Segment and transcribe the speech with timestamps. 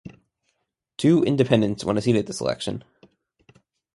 [0.97, 2.83] Two independents won seats at this election.